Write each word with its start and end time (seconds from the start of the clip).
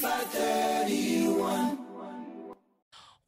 531. 0.00 1.79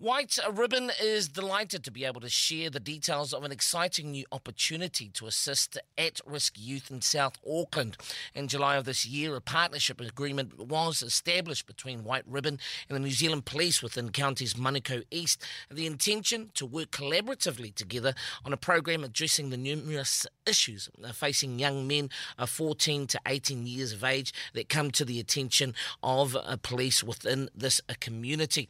White 0.03 0.37
Ribbon 0.53 0.91
is 1.01 1.29
delighted 1.29 1.85
to 1.85 1.93
be 1.93 2.05
able 2.05 2.21
to 2.23 2.29
share 2.29 2.71
the 2.71 2.81
details 2.81 3.33
of 3.33 3.45
an 3.45 3.53
exciting 3.53 4.11
new 4.11 4.25
opportunity 4.33 5.11
to 5.11 5.29
assist 5.29 5.79
at 5.97 6.21
risk 6.27 6.55
youth 6.57 6.91
in 6.91 7.03
South 7.03 7.39
Auckland. 7.49 7.97
In 8.35 8.49
July 8.49 8.75
of 8.75 8.85
this 8.85 9.07
year, 9.07 9.37
a 9.37 9.41
partnership 9.41 10.01
agreement 10.01 10.59
was 10.59 11.05
established 11.05 11.69
between 11.69 12.03
White 12.03 12.25
Ribbon 12.27 12.59
and 12.89 12.97
the 12.97 13.01
New 13.01 13.13
Zealand 13.13 13.45
Police 13.45 13.81
within 13.81 14.11
counties 14.11 14.55
Manukau 14.55 15.05
East. 15.13 15.41
The 15.71 15.87
intention 15.87 16.51
to 16.55 16.67
work 16.67 16.91
collaboratively 16.91 17.73
together 17.77 18.13
on 18.45 18.53
a 18.53 18.57
program 18.57 19.05
addressing 19.05 19.51
the 19.51 19.57
numerous 19.57 20.27
issues 20.49 20.91
facing 21.13 21.61
young 21.61 21.87
men 21.87 22.11
of 22.41 22.51
14 22.51 23.07
to 23.07 23.21
18 23.25 23.69
years 23.69 23.93
of 23.93 24.03
age 24.03 24.35
that 24.55 24.69
come 24.69 24.91
to 24.91 25.05
the 25.05 25.21
attention 25.21 25.77
of 26.03 26.35
uh, 26.35 26.57
police 26.61 27.05
within 27.05 27.49
this 27.55 27.81
uh, 27.89 27.95
community. 28.01 28.69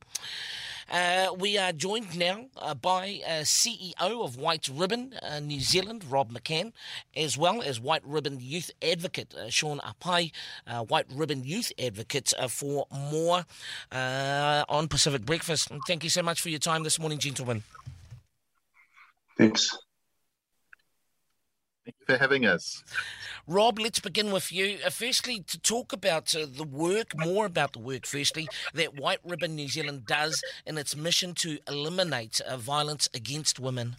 Uh, 0.93 1.33
we 1.39 1.57
are 1.57 1.73
joined 1.73 2.19
now 2.19 2.45
uh, 2.59 2.75
by 2.75 3.23
uh, 3.27 3.31
CEO 3.41 3.95
of 3.99 4.37
White 4.37 4.69
Ribbon 4.71 5.15
uh, 5.23 5.41
New 5.41 5.61
Zealand, 5.61 6.05
Rob 6.11 6.31
McCann, 6.31 6.73
as 7.17 7.39
well 7.39 7.63
as 7.63 7.81
White 7.81 8.03
Ribbon 8.05 8.39
Youth 8.41 8.71
Advocate 8.83 9.35
uh, 9.35 9.49
Sean 9.49 9.81
Apai, 9.81 10.33
uh, 10.67 10.85
White 10.85 11.07
Ribbon 11.11 11.45
Youth 11.45 11.73
Advocate 11.79 12.35
for 12.51 12.87
more 13.11 13.47
on 13.91 14.89
Pacific 14.89 15.25
Breakfast. 15.25 15.71
And 15.71 15.81
thank 15.87 16.05
you 16.05 16.11
so 16.11 16.23
much 16.23 16.43
for 16.43 16.51
your 16.51 16.59
time 16.59 16.83
this 16.83 16.99
morning, 16.99 17.19
gentlemen. 17.19 17.63
Thanks. 19.39 19.75
Thank 21.85 21.97
you 21.99 22.15
for 22.15 22.17
having 22.17 22.47
us. 22.47 22.85
Rob, 23.49 23.81
let's 23.81 23.99
begin 23.99 24.31
with 24.31 24.53
you. 24.53 24.79
Uh, 24.87 24.91
firstly, 24.91 25.41
to 25.49 25.59
talk 25.59 25.93
about 25.93 26.33
uh, 26.35 26.47
the 26.49 26.63
work, 26.63 27.19
more 27.19 27.45
about 27.45 27.73
the 27.73 27.81
work, 27.81 28.07
firstly, 28.07 28.49
that 28.75 28.95
White 28.97 29.19
Ribbon 29.25 29.57
New 29.57 29.67
Zealand 29.67 30.07
does 30.07 30.41
in 30.65 30.79
its 30.79 30.95
mission 30.95 31.35
to 31.35 31.59
eliminate 31.67 32.41
uh, 32.43 32.56
violence 32.56 33.09
against 33.15 33.59
women. 33.59 33.97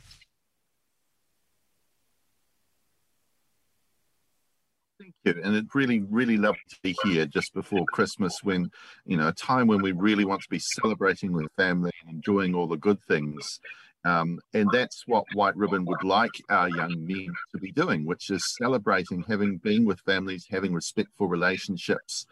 Thank 4.97 5.15
you. 5.25 5.41
And 5.43 5.53
it's 5.57 5.75
really, 5.75 5.99
really 6.09 6.37
lovely 6.37 6.61
to 6.69 6.77
be 6.81 6.95
here 7.03 7.25
just 7.25 7.53
before 7.53 7.83
Christmas 7.91 8.39
when, 8.43 8.69
you 9.05 9.17
know, 9.17 9.27
a 9.27 9.33
time 9.33 9.67
when 9.67 9.81
we 9.81 9.91
really 9.91 10.23
want 10.23 10.41
to 10.41 10.49
be 10.49 10.59
celebrating 10.59 11.33
with 11.33 11.47
family 11.57 11.91
and 12.05 12.15
enjoying 12.15 12.55
all 12.55 12.67
the 12.67 12.77
good 12.77 13.01
things. 13.01 13.59
Um, 14.05 14.39
and 14.53 14.69
that's 14.71 15.03
what 15.07 15.25
White 15.33 15.55
Ribbon 15.55 15.85
would 15.85 16.03
like 16.03 16.31
our 16.49 16.69
young 16.69 17.05
men 17.05 17.29
to 17.51 17.57
be 17.57 17.71
doing, 17.71 18.05
which 18.05 18.29
is 18.29 18.55
celebrating 18.57 19.23
having 19.27 19.57
been 19.57 19.85
with 19.85 20.01
families, 20.01 20.45
having 20.49 20.73
respectful 20.73 21.27
relationships, 21.27 22.25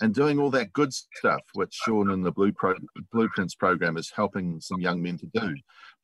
and 0.00 0.14
doing 0.14 0.38
all 0.38 0.50
that 0.50 0.72
good 0.72 0.92
stuff, 0.92 1.42
which 1.54 1.74
Sean 1.84 2.10
in 2.10 2.22
the 2.22 2.32
Blue 2.32 2.52
Pro- 2.52 2.74
Blueprints 3.12 3.54
program 3.54 3.96
is 3.96 4.12
helping 4.14 4.60
some 4.60 4.80
young 4.80 5.02
men 5.02 5.18
to 5.18 5.26
do. 5.26 5.54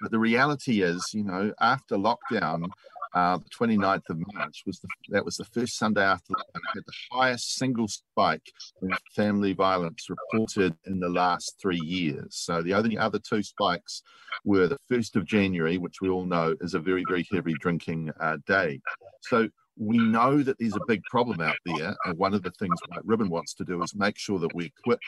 But 0.01 0.11
the 0.11 0.19
reality 0.19 0.83
is, 0.83 1.03
you 1.15 1.25
know, 1.25 1.55
after 1.61 1.97
lockdown, 1.97 2.69
uh, 3.15 3.39
the 3.39 3.49
29th 3.51 4.11
of 4.11 4.19
March 4.35 4.65
was 4.67 4.81
the, 4.81 4.89
that 5.11 5.25
was 5.25 5.37
the 5.37 5.45
first 5.45 5.79
Sunday 5.79 6.03
after 6.03 6.33
lockdown. 6.33 6.61
had 6.75 6.85
the 6.85 6.93
highest 7.13 7.55
single 7.55 7.87
spike 7.87 8.53
in 8.83 8.91
family 9.15 9.53
violence 9.53 10.09
reported 10.11 10.75
in 10.87 10.99
the 10.99 11.09
last 11.09 11.57
three 11.61 11.81
years. 11.81 12.35
So 12.37 12.61
the 12.61 12.75
only 12.75 12.99
other 12.99 13.21
two 13.21 13.43
spikes 13.43 14.03
were 14.45 14.67
the 14.67 14.79
1st 14.91 15.17
of 15.17 15.27
January, 15.27 15.79
which 15.79 16.01
we 16.01 16.09
all 16.09 16.27
know 16.27 16.57
is 16.61 16.75
a 16.75 16.81
very, 16.81 17.05
very 17.09 17.27
heavy 17.33 17.55
drinking 17.61 18.11
uh, 18.21 18.39
day. 18.47 18.81
So 19.23 19.49
we 19.77 19.99
know 19.99 20.43
that 20.43 20.59
there's 20.59 20.77
a 20.77 20.87
big 20.87 21.03
problem 21.05 21.41
out 21.41 21.57
there. 21.65 21.95
And 22.05 22.19
one 22.19 22.35
of 22.35 22.43
the 22.43 22.51
things 22.53 22.79
White 22.89 23.05
Ribbon 23.05 23.29
wants 23.29 23.55
to 23.55 23.65
do 23.65 23.83
is 23.83 23.95
make 23.95 24.19
sure 24.19 24.39
that 24.39 24.55
we 24.55 24.67
equip 24.67 25.01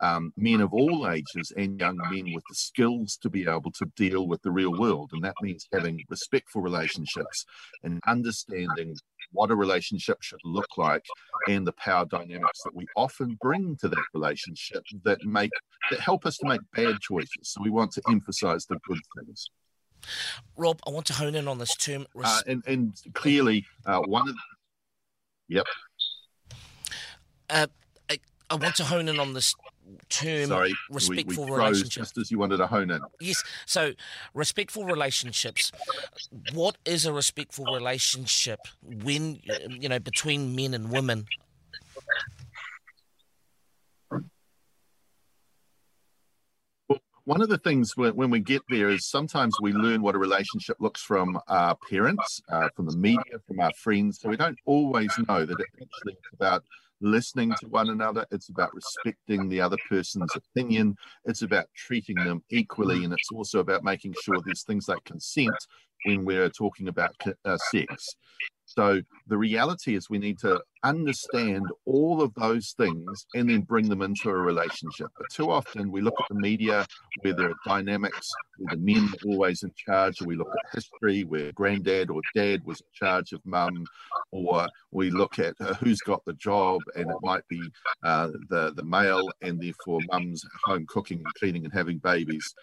um, 0.00 0.32
men 0.36 0.60
of 0.60 0.72
all 0.72 1.08
ages 1.10 1.52
and 1.56 1.78
young 1.78 1.98
men 2.10 2.32
with 2.34 2.44
the 2.48 2.54
skills 2.54 3.18
to 3.22 3.30
be 3.30 3.42
able 3.42 3.72
to 3.72 3.86
deal 3.96 4.26
with 4.26 4.42
the 4.42 4.50
real 4.50 4.78
world. 4.78 5.10
And 5.12 5.22
that 5.24 5.34
means 5.42 5.66
having 5.72 6.00
respectful 6.08 6.62
relationships 6.62 7.44
and 7.82 8.00
understanding 8.06 8.96
what 9.32 9.50
a 9.50 9.56
relationship 9.56 10.18
should 10.22 10.40
look 10.44 10.78
like 10.78 11.04
and 11.48 11.66
the 11.66 11.72
power 11.72 12.04
dynamics 12.06 12.62
that 12.64 12.74
we 12.74 12.86
often 12.96 13.36
bring 13.40 13.76
to 13.80 13.88
that 13.88 14.04
relationship 14.14 14.82
that 15.04 15.24
make 15.24 15.50
that 15.90 16.00
help 16.00 16.24
us 16.24 16.36
to 16.38 16.46
make 16.46 16.60
bad 16.74 17.00
choices. 17.00 17.28
So 17.42 17.62
we 17.62 17.70
want 17.70 17.92
to 17.92 18.02
emphasize 18.08 18.64
the 18.66 18.78
good 18.86 19.00
things. 19.18 19.50
Rob, 20.56 20.80
I 20.86 20.90
want 20.90 21.06
to 21.06 21.12
hone 21.12 21.34
in 21.34 21.48
on 21.48 21.58
this 21.58 21.74
term. 21.76 22.06
Res- 22.14 22.26
uh, 22.26 22.40
and, 22.46 22.62
and 22.66 22.92
clearly, 23.14 23.64
uh, 23.86 24.00
one 24.00 24.28
of 24.28 24.34
the, 24.34 24.40
yep. 25.48 25.66
Uh, 27.50 27.66
I, 28.10 28.18
I, 28.50 28.54
want 28.54 28.76
to 28.76 28.84
hone 28.84 29.08
in 29.08 29.20
on 29.20 29.34
this 29.34 29.54
term 30.08 30.46
Sorry, 30.46 30.74
respectful 30.90 31.44
we, 31.44 31.50
we 31.50 31.56
relationships. 31.56 31.94
Just 31.94 32.18
as 32.18 32.30
you 32.30 32.38
wanted 32.38 32.58
to 32.58 32.66
hone 32.66 32.90
in. 32.90 33.00
Yes. 33.20 33.42
So, 33.66 33.92
respectful 34.32 34.84
relationships. 34.84 35.72
What 36.52 36.76
is 36.84 37.06
a 37.06 37.12
respectful 37.12 37.66
relationship 37.66 38.60
when 39.02 39.40
you 39.68 39.88
know 39.88 39.98
between 39.98 40.54
men 40.54 40.74
and 40.74 40.90
women? 40.90 41.26
One 47.24 47.40
of 47.40 47.48
the 47.48 47.58
things 47.58 47.96
when 47.96 48.30
we 48.30 48.40
get 48.40 48.62
there 48.68 48.90
is 48.90 49.06
sometimes 49.06 49.54
we 49.60 49.72
learn 49.72 50.02
what 50.02 50.14
a 50.14 50.18
relationship 50.18 50.76
looks 50.78 51.02
from 51.02 51.38
our 51.48 51.76
parents, 51.90 52.42
uh, 52.50 52.68
from 52.76 52.86
the 52.86 52.96
media, 52.96 53.38
from 53.46 53.60
our 53.60 53.72
friends. 53.78 54.20
So 54.20 54.28
we 54.28 54.36
don't 54.36 54.58
always 54.66 55.10
know 55.26 55.46
that 55.46 55.58
it 55.58 55.66
actually 55.80 56.12
is 56.12 56.18
about 56.34 56.64
listening 57.00 57.54
to 57.60 57.68
one 57.68 57.88
another. 57.88 58.26
It's 58.30 58.50
about 58.50 58.74
respecting 58.74 59.48
the 59.48 59.60
other 59.60 59.78
person's 59.88 60.34
opinion. 60.36 60.96
It's 61.24 61.42
about 61.42 61.66
treating 61.74 62.16
them 62.16 62.42
equally. 62.50 63.04
And 63.04 63.12
it's 63.12 63.30
also 63.32 63.60
about 63.60 63.84
making 63.84 64.14
sure 64.22 64.36
there's 64.44 64.62
things 64.62 64.88
like 64.88 65.02
consent 65.04 65.54
when 66.04 66.24
we're 66.24 66.50
talking 66.50 66.88
about 66.88 67.14
uh, 67.44 67.56
sex. 67.70 68.16
So 68.66 69.02
the 69.26 69.36
reality 69.36 69.94
is 69.94 70.08
we 70.08 70.18
need 70.18 70.38
to 70.40 70.60
understand 70.82 71.66
all 71.84 72.22
of 72.22 72.34
those 72.34 72.74
things 72.76 73.26
and 73.34 73.48
then 73.48 73.60
bring 73.60 73.88
them 73.88 74.02
into 74.02 74.30
a 74.30 74.36
relationship. 74.36 75.08
But 75.16 75.30
too 75.30 75.50
often 75.50 75.90
we 75.90 76.00
look 76.00 76.14
at 76.18 76.26
the 76.28 76.40
media 76.40 76.86
where 77.20 77.34
there 77.34 77.50
are 77.50 77.54
dynamics 77.66 78.30
where 78.58 78.74
the 78.74 78.80
men 78.80 79.08
are 79.08 79.30
always 79.30 79.62
in 79.62 79.72
charge, 79.76 80.20
or 80.20 80.26
we 80.26 80.36
look 80.36 80.48
at 80.48 80.74
history 80.74 81.24
where 81.24 81.52
granddad 81.52 82.10
or 82.10 82.20
dad 82.34 82.64
was 82.64 82.80
in 82.80 82.86
charge 82.94 83.32
of 83.32 83.44
mum, 83.44 83.86
or 84.32 84.66
we 84.90 85.10
look 85.10 85.38
at 85.38 85.54
uh, 85.60 85.74
who's 85.74 86.00
got 86.00 86.24
the 86.24 86.34
job 86.34 86.80
and 86.96 87.10
it 87.10 87.16
might 87.22 87.46
be 87.48 87.60
uh, 88.02 88.28
the, 88.48 88.72
the 88.74 88.84
male 88.84 89.28
and 89.42 89.60
therefore 89.60 90.00
mum's 90.10 90.42
home 90.64 90.86
cooking 90.88 91.18
and 91.18 91.34
cleaning 91.34 91.64
and 91.64 91.72
having 91.72 91.98
babies 91.98 92.54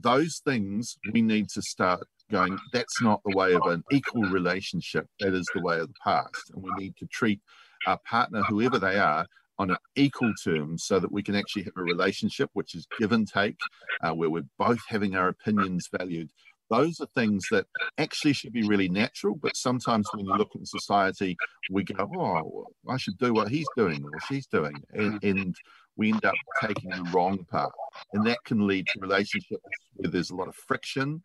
those 0.00 0.40
things 0.44 0.96
we 1.12 1.22
need 1.22 1.48
to 1.48 1.62
start 1.62 2.06
going, 2.30 2.58
that's 2.72 3.02
not 3.02 3.20
the 3.24 3.36
way 3.36 3.54
of 3.54 3.62
an 3.66 3.82
equal 3.90 4.22
relationship. 4.24 5.06
That 5.20 5.34
is 5.34 5.46
the 5.54 5.62
way 5.62 5.78
of 5.78 5.88
the 5.88 5.94
past. 6.02 6.50
And 6.52 6.62
we 6.62 6.70
need 6.76 6.96
to 6.96 7.06
treat 7.06 7.40
our 7.86 7.98
partner, 8.08 8.42
whoever 8.42 8.78
they 8.78 8.98
are, 8.98 9.26
on 9.58 9.70
an 9.70 9.76
equal 9.94 10.32
terms 10.42 10.84
so 10.84 10.98
that 10.98 11.12
we 11.12 11.22
can 11.22 11.36
actually 11.36 11.62
have 11.62 11.76
a 11.76 11.82
relationship 11.82 12.50
which 12.54 12.74
is 12.74 12.86
give 12.98 13.12
and 13.12 13.28
take, 13.28 13.56
uh, 14.02 14.12
where 14.12 14.30
we're 14.30 14.42
both 14.58 14.80
having 14.88 15.14
our 15.14 15.28
opinions 15.28 15.88
valued. 15.96 16.30
Those 16.70 16.98
are 17.00 17.06
things 17.14 17.44
that 17.50 17.66
actually 17.98 18.32
should 18.32 18.52
be 18.52 18.66
really 18.66 18.88
natural, 18.88 19.36
but 19.36 19.54
sometimes 19.54 20.08
when 20.12 20.24
you 20.24 20.34
look 20.34 20.56
at 20.56 20.66
society, 20.66 21.36
we 21.70 21.84
go, 21.84 22.10
"Oh, 22.16 22.66
I 22.88 22.96
should 22.96 23.18
do 23.18 23.34
what 23.34 23.48
he's 23.48 23.68
doing 23.76 24.02
or 24.02 24.18
she's 24.28 24.46
doing," 24.46 24.82
and, 24.92 25.22
and 25.22 25.54
we 25.96 26.12
end 26.12 26.24
up 26.24 26.34
taking 26.60 26.90
the 26.90 27.08
wrong 27.12 27.44
path. 27.50 27.70
And 28.12 28.26
that 28.26 28.38
can 28.44 28.66
lead 28.66 28.86
to 28.92 29.00
relationships 29.00 29.62
where 29.94 30.10
there's 30.10 30.30
a 30.30 30.36
lot 30.36 30.48
of 30.48 30.56
friction 30.56 31.20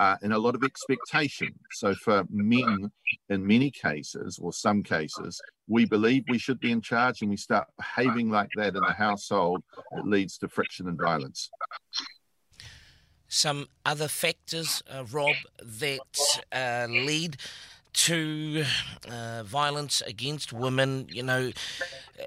uh, 0.00 0.16
and 0.22 0.32
a 0.32 0.38
lot 0.38 0.54
of 0.54 0.64
expectation. 0.64 1.54
So, 1.72 1.94
for 1.94 2.24
men, 2.30 2.90
in 3.28 3.46
many 3.46 3.70
cases, 3.70 4.38
or 4.40 4.52
some 4.52 4.82
cases, 4.82 5.40
we 5.68 5.84
believe 5.84 6.24
we 6.28 6.38
should 6.38 6.60
be 6.60 6.72
in 6.72 6.80
charge 6.80 7.20
and 7.20 7.30
we 7.30 7.36
start 7.36 7.68
behaving 7.76 8.30
like 8.30 8.48
that 8.56 8.74
in 8.74 8.82
the 8.82 8.92
household. 8.92 9.62
It 9.92 10.06
leads 10.06 10.38
to 10.38 10.48
friction 10.48 10.88
and 10.88 10.98
violence. 10.98 11.50
Some 13.28 13.68
other 13.84 14.08
factors, 14.08 14.82
uh, 14.88 15.04
Rob, 15.10 15.34
that 15.62 15.98
uh, 16.52 16.86
lead 16.88 17.36
to 18.04 18.64
uh, 19.10 19.42
violence 19.44 20.02
against 20.06 20.52
women, 20.52 21.06
you 21.10 21.22
know, 21.22 21.52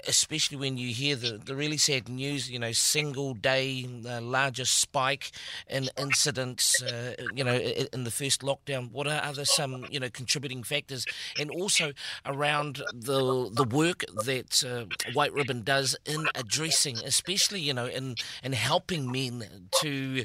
especially 0.08 0.58
when 0.58 0.76
you 0.78 0.94
hear 0.94 1.16
the, 1.16 1.38
the 1.38 1.56
really 1.56 1.78
sad 1.78 2.10
news, 2.10 2.50
you 2.50 2.58
know, 2.58 2.72
single 2.72 3.34
day 3.36 3.88
uh, 4.08 4.20
largest 4.22 4.80
spike 4.80 5.32
in 5.70 5.90
incidents, 5.98 6.82
uh, 6.82 7.14
you 7.36 7.44
know, 7.44 7.56
in 7.94 8.04
the 8.06 8.12
first 8.12 8.42
lockdown. 8.42 8.92
What 8.92 9.08
are 9.08 9.22
other 9.24 9.46
some, 9.46 9.86
you 9.92 10.00
know, 10.00 10.10
contributing 10.10 10.64
factors? 10.64 11.06
And 11.40 11.52
also 11.52 11.94
around 12.26 12.82
the 12.92 13.50
the 13.54 13.64
work 13.64 14.04
that 14.26 14.64
uh, 14.64 14.86
White 15.14 15.34
Ribbon 15.34 15.62
does 15.64 15.96
in 16.06 16.28
addressing, 16.34 16.98
especially, 17.06 17.62
you 17.62 17.74
know, 17.74 17.86
in, 17.86 18.16
in 18.44 18.54
helping 18.54 19.12
men 19.12 19.68
to, 19.82 20.24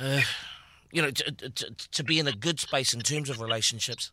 uh, 0.00 0.20
you 0.90 1.02
know, 1.02 1.10
to, 1.10 1.32
to, 1.32 1.74
to 1.92 2.04
be 2.04 2.18
in 2.18 2.26
a 2.26 2.32
good 2.32 2.58
space 2.58 2.94
in 2.94 3.00
terms 3.00 3.28
of 3.28 3.40
relationships. 3.40 4.10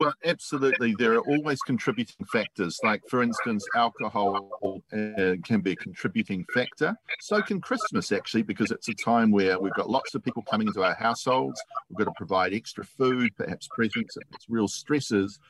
Well, 0.00 0.14
absolutely. 0.24 0.94
There 0.96 1.14
are 1.14 1.20
always 1.20 1.60
contributing 1.60 2.24
factors. 2.26 2.78
Like, 2.84 3.02
for 3.08 3.20
instance, 3.20 3.66
alcohol 3.74 4.48
uh, 4.92 5.34
can 5.44 5.60
be 5.60 5.72
a 5.72 5.76
contributing 5.76 6.44
factor. 6.54 6.96
So 7.20 7.42
can 7.42 7.60
Christmas, 7.60 8.12
actually, 8.12 8.42
because 8.44 8.70
it's 8.70 8.88
a 8.88 8.94
time 8.94 9.32
where 9.32 9.58
we've 9.58 9.74
got 9.74 9.90
lots 9.90 10.14
of 10.14 10.22
people 10.22 10.44
coming 10.48 10.68
into 10.68 10.84
our 10.84 10.94
households. 10.94 11.60
We've 11.90 11.98
got 11.98 12.12
to 12.12 12.16
provide 12.16 12.54
extra 12.54 12.84
food, 12.84 13.34
perhaps 13.36 13.68
presents. 13.74 14.16
It's 14.34 14.46
real 14.48 14.68
stresses 14.68 15.40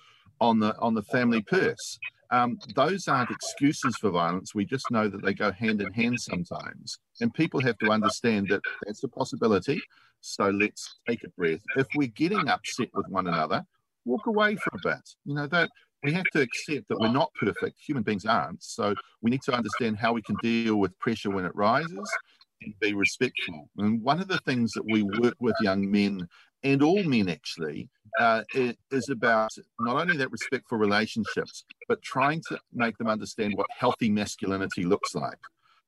on 0.41 0.61
the 0.61 0.75
on 0.79 0.95
the 0.95 1.03
family 1.03 1.43
purse. 1.43 1.99
Um, 2.31 2.59
those 2.75 3.09
aren't 3.09 3.31
excuses 3.31 3.97
for 3.97 4.11
violence. 4.11 4.55
We 4.55 4.65
just 4.65 4.91
know 4.91 5.09
that 5.09 5.23
they 5.23 5.35
go 5.35 5.51
hand 5.53 5.83
in 5.83 5.93
hand 5.93 6.21
sometimes, 6.21 6.99
and 7.21 7.33
people 7.35 7.61
have 7.61 7.79
to 7.79 7.91
understand 7.91 8.49
that 8.49 8.63
that's 8.87 9.03
a 9.05 9.09
possibility. 9.09 9.81
So 10.21 10.51
let's 10.51 10.97
take 11.07 11.25
a 11.25 11.29
breath. 11.31 11.61
If 11.77 11.87
we're 11.95 12.09
getting 12.09 12.49
upset 12.49 12.89
with 12.93 13.07
one 13.09 13.29
another, 13.29 13.65
walk 14.09 14.27
away 14.27 14.57
for 14.57 14.71
a 14.75 14.95
bit. 14.95 15.09
You 15.25 15.35
know, 15.35 15.47
that 15.49 15.71
we 16.03 16.13
have 16.13 16.25
to 16.33 16.41
accept 16.41 16.89
that 16.89 16.99
we're 16.99 17.13
not 17.13 17.33
perfect. 17.41 17.79
Human 17.87 18.03
beings 18.03 18.25
aren't. 18.25 18.63
So 18.63 18.95
we 19.21 19.31
need 19.31 19.43
to 19.43 19.53
understand 19.53 19.99
how 19.99 20.13
we 20.13 20.23
can 20.23 20.37
deal 20.43 20.77
with 20.77 20.99
pressure 20.99 21.31
when 21.31 21.45
it 21.45 21.55
rises 21.55 22.11
and 22.63 22.75
be 22.81 22.95
respectful. 22.95 23.69
And 23.79 24.03
one 24.03 24.21
of 24.21 24.29
the 24.29 24.39
things 24.39 24.73
that 24.73 24.85
we 24.85 25.03
work 25.03 25.35
with 25.41 25.55
young 25.61 25.91
men 25.91 26.27
and 26.65 26.83
all 26.83 27.03
men 27.05 27.29
actually 27.29 27.89
uh, 28.19 28.43
is 28.55 29.09
about 29.09 29.51
not 29.81 30.01
only 30.01 30.17
that 30.17 30.33
respect 30.33 30.65
for 30.69 30.79
relationships, 30.79 31.65
but 31.89 32.03
trying 32.03 32.43
to 32.49 32.59
make 32.73 32.97
them 32.99 33.09
understand 33.09 33.55
what 33.57 33.67
healthy 33.77 34.11
masculinity 34.11 34.85
looks 34.85 35.15
like. 35.15 35.39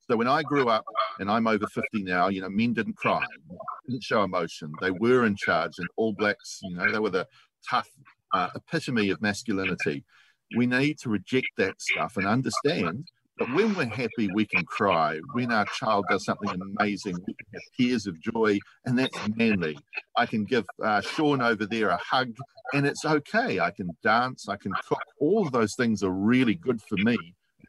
So 0.08 0.16
when 0.16 0.28
I 0.28 0.42
grew 0.42 0.68
up, 0.68 0.84
and 1.20 1.30
I'm 1.30 1.46
over 1.46 1.66
50 1.66 2.02
now, 2.02 2.28
you 2.28 2.40
know, 2.40 2.48
men 2.48 2.72
didn't 2.72 2.96
cry, 2.96 3.24
didn't 3.86 4.02
show 4.02 4.24
emotion. 4.24 4.72
They 4.80 4.90
were 4.90 5.24
in 5.24 5.36
charge, 5.36 5.78
and 5.78 5.88
All 5.96 6.12
Blacks, 6.12 6.58
you 6.62 6.74
know, 6.74 6.90
they 6.90 6.98
were 6.98 7.10
the 7.10 7.28
tough 7.68 7.88
uh, 8.32 8.48
epitome 8.54 9.10
of 9.10 9.20
masculinity. 9.20 10.04
We 10.56 10.66
need 10.66 10.98
to 11.00 11.08
reject 11.08 11.48
that 11.58 11.80
stuff 11.80 12.16
and 12.16 12.26
understand 12.26 13.06
that 13.38 13.52
when 13.54 13.74
we're 13.74 13.86
happy, 13.86 14.28
we 14.34 14.44
can 14.44 14.64
cry. 14.64 15.18
When 15.32 15.50
our 15.50 15.64
child 15.64 16.04
does 16.10 16.24
something 16.24 16.50
amazing, 16.50 17.16
we 17.26 17.34
can 17.34 17.46
have 17.54 17.62
tears 17.76 18.06
of 18.06 18.20
joy, 18.20 18.58
and 18.84 18.98
that's 18.98 19.16
manly. 19.34 19.78
I 20.16 20.26
can 20.26 20.44
give 20.44 20.66
uh, 20.82 21.00
Sean 21.00 21.40
over 21.40 21.66
there 21.66 21.88
a 21.88 21.96
hug, 21.96 22.34
and 22.74 22.86
it's 22.86 23.04
okay. 23.04 23.58
I 23.58 23.70
can 23.70 23.90
dance, 24.02 24.48
I 24.48 24.56
can 24.56 24.72
cook. 24.86 25.00
All 25.20 25.46
of 25.46 25.52
those 25.52 25.74
things 25.74 26.02
are 26.02 26.10
really 26.10 26.54
good 26.54 26.82
for 26.82 26.96
me 26.96 27.16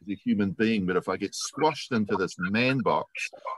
as 0.02 0.08
a 0.10 0.14
human 0.14 0.50
being. 0.50 0.84
But 0.84 0.96
if 0.96 1.08
I 1.08 1.16
get 1.16 1.34
squashed 1.34 1.92
into 1.92 2.16
this 2.16 2.34
man 2.38 2.78
box 2.78 3.10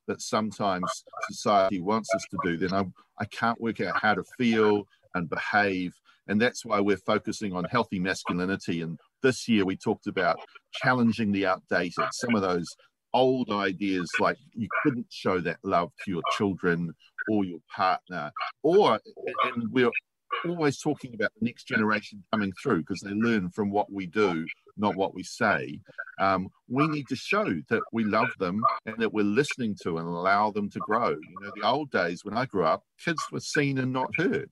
that 0.06 0.20
sometimes 0.20 0.88
society 1.30 1.80
wants 1.80 2.10
us 2.14 2.24
to 2.30 2.38
do, 2.44 2.56
then 2.56 2.72
I, 2.72 2.84
I 3.18 3.24
can't 3.24 3.60
work 3.60 3.80
out 3.80 4.00
how 4.00 4.14
to 4.14 4.24
feel 4.38 4.86
and 5.14 5.28
behave 5.28 5.94
and 6.28 6.40
that's 6.40 6.64
why 6.64 6.80
we're 6.80 6.96
focusing 6.96 7.52
on 7.52 7.64
healthy 7.64 7.98
masculinity. 7.98 8.80
And 8.80 8.98
this 9.22 9.48
year 9.48 9.64
we 9.64 9.76
talked 9.76 10.06
about 10.06 10.38
challenging 10.72 11.32
the 11.32 11.46
outdated, 11.46 12.04
some 12.12 12.34
of 12.34 12.42
those 12.42 12.68
old 13.12 13.50
ideas 13.50 14.10
like 14.18 14.36
you 14.54 14.68
couldn't 14.82 15.06
show 15.08 15.40
that 15.40 15.58
love 15.62 15.90
to 16.04 16.10
your 16.10 16.22
children 16.36 16.92
or 17.30 17.44
your 17.44 17.60
partner, 17.74 18.32
or, 18.62 19.00
and 19.44 19.70
we're 19.70 19.90
always 20.44 20.78
talking 20.80 21.14
about 21.14 21.30
the 21.38 21.46
next 21.46 21.64
generation 21.64 22.22
coming 22.32 22.52
through 22.60 22.80
because 22.80 23.00
they 23.00 23.12
learn 23.12 23.48
from 23.50 23.70
what 23.70 23.90
we 23.90 24.06
do, 24.06 24.44
not 24.76 24.96
what 24.96 25.14
we 25.14 25.22
say. 25.22 25.78
Um, 26.18 26.48
we 26.68 26.86
need 26.88 27.06
to 27.08 27.16
show 27.16 27.44
that 27.68 27.82
we 27.92 28.04
love 28.04 28.30
them 28.38 28.60
and 28.84 28.96
that 28.98 29.12
we're 29.12 29.24
listening 29.24 29.76
to 29.82 29.98
and 29.98 30.06
allow 30.06 30.50
them 30.50 30.68
to 30.70 30.78
grow. 30.80 31.10
You 31.10 31.36
know, 31.40 31.50
the 31.54 31.66
old 31.66 31.90
days 31.90 32.24
when 32.24 32.36
I 32.36 32.46
grew 32.46 32.64
up, 32.64 32.82
kids 33.02 33.22
were 33.30 33.40
seen 33.40 33.78
and 33.78 33.92
not 33.92 34.10
heard 34.16 34.50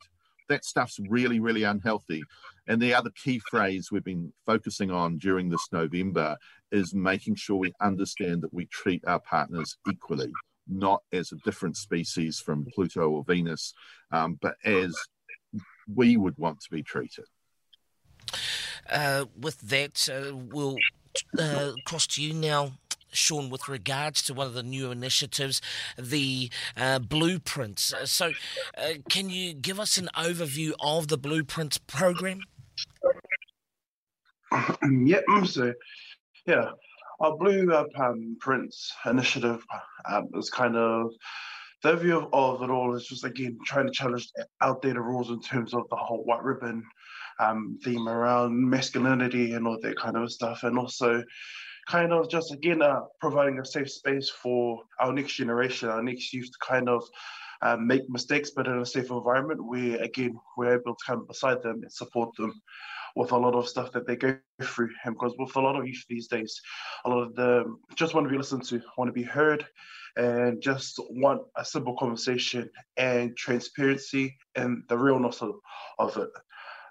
that 0.52 0.64
stuff's 0.64 0.98
really, 1.08 1.40
really 1.40 1.64
unhealthy. 1.64 2.22
And 2.68 2.80
the 2.80 2.94
other 2.94 3.10
key 3.22 3.40
phrase 3.50 3.90
we've 3.90 4.04
been 4.04 4.32
focusing 4.46 4.90
on 4.90 5.18
during 5.18 5.50
this 5.50 5.66
November 5.72 6.36
is 6.70 6.94
making 6.94 7.34
sure 7.34 7.56
we 7.56 7.72
understand 7.80 8.42
that 8.42 8.54
we 8.54 8.66
treat 8.66 9.04
our 9.06 9.20
partners 9.20 9.76
equally, 9.90 10.30
not 10.68 11.02
as 11.12 11.32
a 11.32 11.36
different 11.36 11.76
species 11.76 12.38
from 12.38 12.66
Pluto 12.74 13.08
or 13.10 13.24
Venus, 13.24 13.74
um, 14.12 14.38
but 14.40 14.54
as 14.64 14.94
we 15.92 16.16
would 16.16 16.38
want 16.38 16.60
to 16.60 16.70
be 16.70 16.82
treated. 16.82 17.24
Uh, 18.88 19.24
with 19.40 19.60
that, 19.60 20.08
uh, 20.08 20.36
we'll 20.36 20.76
uh, 21.38 21.72
cross 21.84 22.06
to 22.06 22.22
you 22.22 22.32
now, 22.32 22.72
Sean, 23.12 23.50
with 23.50 23.68
regards 23.68 24.22
to 24.22 24.34
one 24.34 24.46
of 24.46 24.54
the 24.54 24.62
new 24.62 24.90
initiatives, 24.90 25.60
the 25.98 26.50
uh, 26.76 26.98
blueprints. 26.98 27.92
Uh, 27.92 28.06
so, 28.06 28.32
uh, 28.76 28.94
can 29.08 29.30
you 29.30 29.54
give 29.54 29.78
us 29.78 29.98
an 29.98 30.08
overview 30.16 30.72
of 30.80 31.08
the 31.08 31.18
blueprints 31.18 31.78
program? 31.78 32.40
yep. 35.04 35.24
So, 35.44 35.72
yeah, 36.46 36.70
our 37.20 37.36
blueprints 37.36 38.92
initiative 39.06 39.64
um, 40.08 40.28
is 40.34 40.50
kind 40.50 40.76
of 40.76 41.12
the 41.82 41.96
view 41.96 42.28
of, 42.32 42.62
it 42.62 42.70
all 42.70 42.94
is 42.94 43.06
just 43.06 43.24
again 43.24 43.58
trying 43.64 43.86
to 43.86 43.92
challenge 43.92 44.30
outdated 44.60 44.98
rules 44.98 45.30
in 45.30 45.40
terms 45.40 45.74
of 45.74 45.88
the 45.90 45.96
whole 45.96 46.24
white 46.24 46.42
ribbon 46.42 46.84
um, 47.40 47.78
theme 47.82 48.08
around 48.08 48.68
masculinity 48.68 49.52
and 49.52 49.66
all 49.66 49.78
that 49.82 49.96
kind 49.96 50.16
of 50.16 50.30
stuff, 50.30 50.62
and 50.62 50.78
also 50.78 51.22
kind 51.88 52.12
of 52.12 52.28
just 52.28 52.52
again 52.52 52.82
uh, 52.82 53.00
providing 53.20 53.58
a 53.58 53.64
safe 53.64 53.90
space 53.90 54.30
for 54.30 54.82
our 55.00 55.12
next 55.12 55.34
generation, 55.34 55.88
our 55.88 56.02
next 56.02 56.32
youth 56.32 56.46
to 56.46 56.66
kind 56.66 56.88
of 56.88 57.04
uh, 57.62 57.76
make 57.76 58.08
mistakes, 58.08 58.50
but 58.50 58.66
in 58.66 58.78
a 58.78 58.86
safe 58.86 59.10
environment 59.10 59.64
where 59.64 59.96
again 60.02 60.38
we're 60.56 60.74
able 60.74 60.94
to 60.94 61.04
come 61.06 61.26
beside 61.26 61.62
them 61.62 61.80
and 61.82 61.92
support 61.92 62.34
them 62.36 62.52
with 63.14 63.32
a 63.32 63.36
lot 63.36 63.54
of 63.54 63.68
stuff 63.68 63.92
that 63.92 64.06
they 64.06 64.16
go 64.16 64.36
through. 64.62 64.90
And 65.04 65.14
because 65.14 65.34
with 65.38 65.54
a 65.56 65.60
lot 65.60 65.76
of 65.76 65.86
youth 65.86 66.04
these 66.08 66.28
days, 66.28 66.60
a 67.04 67.10
lot 67.10 67.22
of 67.22 67.34
them 67.34 67.78
just 67.94 68.14
want 68.14 68.26
to 68.26 68.30
be 68.30 68.38
listened 68.38 68.64
to, 68.64 68.80
want 68.96 69.08
to 69.08 69.12
be 69.12 69.22
heard, 69.22 69.66
and 70.16 70.60
just 70.62 70.98
want 71.10 71.42
a 71.56 71.64
simple 71.64 71.96
conversation 71.96 72.68
and 72.96 73.36
transparency 73.36 74.36
and 74.54 74.82
the 74.88 74.98
realness 74.98 75.42
of, 75.42 75.54
of 75.98 76.16
it. 76.16 76.30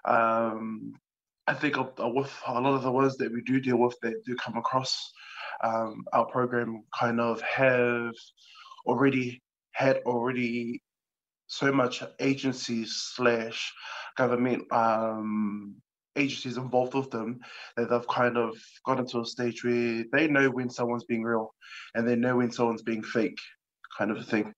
Um, 0.04 0.94
I 1.46 1.54
think 1.54 1.76
with 1.76 2.32
a 2.46 2.60
lot 2.60 2.74
of 2.74 2.82
the 2.82 2.92
ones 2.92 3.16
that 3.16 3.32
we 3.32 3.42
do 3.42 3.60
deal 3.60 3.76
with 3.76 3.98
that 4.02 4.24
do 4.24 4.36
come 4.36 4.56
across 4.56 5.12
um, 5.62 6.04
our 6.12 6.26
program 6.26 6.84
kind 6.98 7.20
of 7.20 7.40
have 7.42 8.14
already 8.86 9.42
had 9.72 9.98
already 10.06 10.82
so 11.46 11.72
much 11.72 12.02
agencies 12.20 13.10
slash 13.14 13.72
government 14.16 14.72
um, 14.72 15.74
agencies 16.16 16.56
involved 16.56 16.94
with 16.94 17.10
them 17.10 17.40
that 17.76 17.90
they've 17.90 18.08
kind 18.08 18.36
of 18.36 18.56
gotten 18.86 19.06
to 19.06 19.20
a 19.20 19.24
stage 19.24 19.64
where 19.64 20.04
they 20.12 20.28
know 20.28 20.48
when 20.50 20.70
someone's 20.70 21.04
being 21.04 21.22
real 21.22 21.54
and 21.94 22.06
they 22.06 22.16
know 22.16 22.36
when 22.36 22.50
someone's 22.50 22.82
being 22.82 23.02
fake 23.02 23.38
kind 23.96 24.10
of 24.10 24.18
a 24.18 24.22
thing. 24.22 24.54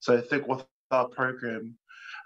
So 0.00 0.16
I 0.16 0.20
think 0.20 0.46
with 0.46 0.64
our 0.90 1.08
program, 1.08 1.76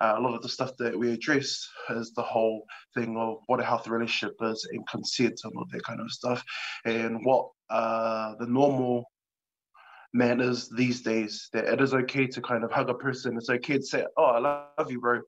uh, 0.01 0.15
a 0.17 0.21
lot 0.21 0.35
of 0.35 0.43
the 0.43 0.49
stuff 0.49 0.77
that 0.79 0.99
we 0.99 1.13
address 1.13 1.69
is 1.91 2.13
the 2.13 2.23
whole 2.23 2.65
thing 2.95 3.17
of 3.17 3.39
what 3.47 3.61
a 3.61 3.65
healthy 3.65 3.91
relationship 3.91 4.35
is 4.43 4.67
and 4.73 4.87
consent 4.89 5.41
and 5.45 5.53
all 5.57 5.67
that 5.71 5.83
kind 5.83 6.01
of 6.01 6.11
stuff, 6.11 6.43
and 6.85 7.25
what 7.25 7.49
uh, 7.69 8.35
the 8.39 8.47
normal 8.47 9.05
manners 10.13 10.69
these 10.71 11.03
days. 11.03 11.49
That 11.53 11.67
it 11.67 11.81
is 11.81 11.95
okay 11.95 12.27
to 12.27 12.41
kind 12.41 12.65
of 12.65 12.73
hug 12.73 12.91
a 12.91 12.95
person. 12.95 13.37
It's 13.37 13.51
okay 13.51 13.77
to 13.77 13.83
say, 13.83 14.07
"Oh, 14.17 14.25
I 14.25 14.39
love 14.39 14.91
you, 14.91 15.01
bro," 15.01 15.21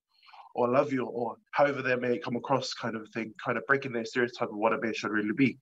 or 0.55 0.69
love 0.69 0.93
you," 0.93 1.05
or 1.05 1.37
however 1.53 1.83
that 1.83 2.01
may 2.01 2.19
come 2.19 2.37
across, 2.37 2.75
kind 2.75 2.97
of 2.97 3.09
thing. 3.15 3.33
Kind 3.45 3.59
of 3.59 3.67
breaking 3.67 3.93
that 3.93 4.09
stereotype 4.09 4.49
of 4.49 4.57
what 4.57 4.73
a 4.73 4.81
man 4.81 4.95
should 4.95 5.11
really 5.11 5.33
be. 5.33 5.59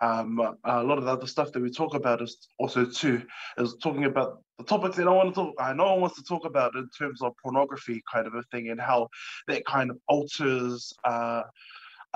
Um, 0.00 0.40
a 0.64 0.82
lot 0.82 0.98
of 0.98 1.04
the 1.04 1.10
other 1.10 1.26
stuff 1.26 1.52
that 1.52 1.62
we 1.62 1.70
talk 1.70 1.94
about 1.94 2.22
is 2.22 2.48
also 2.58 2.84
too 2.84 3.22
is 3.58 3.76
talking 3.82 4.04
about 4.04 4.42
the 4.58 4.64
topics 4.64 4.96
that 4.96 5.08
I 5.08 5.10
want 5.10 5.34
to 5.34 5.34
talk. 5.34 5.54
I 5.58 5.72
no 5.72 5.92
one 5.92 6.00
wants 6.02 6.16
to 6.16 6.24
talk 6.24 6.44
about 6.44 6.74
in 6.74 6.88
terms 6.96 7.22
of 7.22 7.32
pornography, 7.42 8.02
kind 8.12 8.26
of 8.26 8.34
a 8.34 8.42
thing, 8.50 8.70
and 8.70 8.80
how 8.80 9.08
that 9.48 9.64
kind 9.66 9.90
of 9.90 9.98
alters. 10.08 10.92
Uh, 11.04 11.42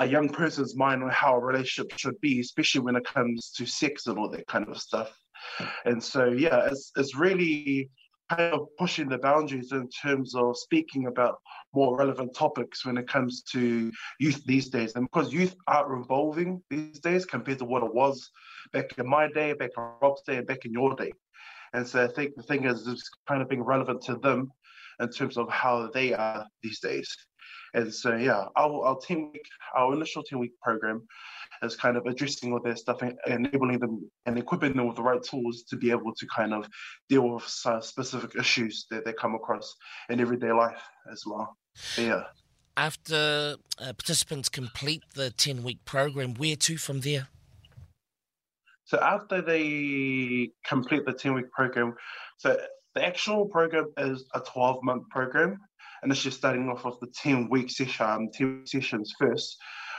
a 0.00 0.06
young 0.06 0.28
person's 0.28 0.76
mind 0.76 1.02
on 1.02 1.10
how 1.10 1.34
a 1.34 1.40
relationship 1.40 1.98
should 1.98 2.18
be, 2.20 2.38
especially 2.40 2.80
when 2.80 2.94
it 2.94 3.04
comes 3.04 3.50
to 3.50 3.66
sex 3.66 4.06
and 4.06 4.16
all 4.16 4.28
that 4.30 4.46
kind 4.46 4.68
of 4.68 4.78
stuff. 4.78 5.12
And 5.84 6.02
so, 6.02 6.26
yeah, 6.26 6.66
it's, 6.70 6.92
it's 6.96 7.16
really 7.16 7.90
kind 8.28 8.54
of 8.54 8.68
pushing 8.76 9.08
the 9.08 9.18
boundaries 9.18 9.72
in 9.72 9.88
terms 9.88 10.34
of 10.34 10.56
speaking 10.56 11.06
about 11.06 11.38
more 11.74 11.96
relevant 11.96 12.34
topics 12.34 12.84
when 12.84 12.96
it 12.98 13.08
comes 13.08 13.42
to 13.42 13.90
youth 14.18 14.42
these 14.44 14.68
days. 14.68 14.94
And 14.94 15.08
because 15.10 15.32
youth 15.32 15.54
are 15.66 15.94
evolving 15.94 16.62
these 16.70 17.00
days 17.00 17.24
compared 17.24 17.58
to 17.58 17.64
what 17.64 17.82
it 17.82 17.94
was 17.94 18.30
back 18.72 18.96
in 18.98 19.08
my 19.08 19.28
day, 19.28 19.52
back 19.54 19.70
in 19.76 19.84
Rob's 20.02 20.22
day, 20.22 20.36
and 20.36 20.46
back 20.46 20.64
in 20.64 20.72
your 20.72 20.94
day. 20.94 21.12
And 21.72 21.86
so 21.86 22.04
I 22.04 22.08
think 22.08 22.34
the 22.36 22.42
thing 22.42 22.64
is, 22.64 22.86
it's 22.86 23.08
kind 23.26 23.42
of 23.42 23.48
being 23.48 23.62
relevant 23.62 24.02
to 24.02 24.16
them 24.16 24.50
in 25.00 25.08
terms 25.10 25.36
of 25.36 25.48
how 25.50 25.90
they 25.92 26.12
are 26.12 26.46
these 26.62 26.80
days. 26.80 27.14
And 27.74 27.92
so, 27.92 28.16
yeah, 28.16 28.46
our, 28.56 28.84
our 28.86 28.98
team 28.98 29.30
week, 29.32 29.46
our 29.76 29.92
initial 29.94 30.22
team 30.22 30.38
week 30.38 30.58
program 30.62 31.06
is 31.62 31.76
kind 31.76 31.96
of 31.96 32.06
addressing 32.06 32.52
all 32.52 32.60
their 32.62 32.76
stuff 32.76 33.02
and 33.02 33.18
enabling 33.26 33.78
them 33.78 34.10
and 34.26 34.38
equipping 34.38 34.76
them 34.76 34.86
with 34.86 34.96
the 34.96 35.02
right 35.02 35.22
tools 35.22 35.64
to 35.64 35.76
be 35.76 35.90
able 35.90 36.14
to 36.14 36.26
kind 36.26 36.52
of 36.52 36.68
deal 37.08 37.28
with 37.28 37.44
specific 37.44 38.36
issues 38.36 38.86
that 38.90 39.04
they 39.04 39.12
come 39.12 39.34
across 39.34 39.74
in 40.08 40.20
everyday 40.20 40.52
life 40.52 40.82
as 41.10 41.22
well. 41.26 41.56
yeah. 41.96 42.24
after 42.76 43.56
uh, 43.78 43.92
participants 43.92 44.48
complete 44.48 45.02
the 45.14 45.30
10 45.30 45.62
week 45.62 45.84
program, 45.84 46.34
where 46.34 46.56
to 46.56 46.76
from 46.76 47.00
there? 47.00 47.28
So 48.84 48.98
after 49.00 49.42
they 49.42 50.50
complete 50.64 51.04
the 51.04 51.12
10 51.12 51.34
week 51.34 51.50
program, 51.50 51.94
so 52.38 52.58
the 52.94 53.04
actual 53.04 53.46
program 53.46 53.92
is 53.98 54.24
a 54.34 54.40
12 54.40 54.82
month 54.82 55.08
program. 55.10 55.58
And 56.02 56.12
it's 56.12 56.22
just 56.22 56.38
starting 56.38 56.68
off 56.68 56.84
with 56.84 57.00
the 57.00 57.08
10 57.08 57.48
week 57.50 57.70
session, 57.70 58.06
um, 58.06 58.28
10 58.32 58.62
sessions 58.66 59.12
first, 59.18 59.56